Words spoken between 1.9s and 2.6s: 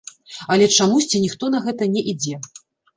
не ідзе.